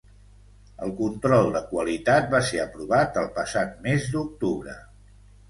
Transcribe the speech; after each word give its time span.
El 0.85 0.93
control 1.01 1.49
de 1.55 1.61
qualitat 1.73 2.31
va 2.33 2.41
ser 2.49 2.63
aprovat 2.65 3.21
el 3.25 3.29
passat 3.37 3.77
mes 3.87 4.09
d'octubre. 4.17 4.77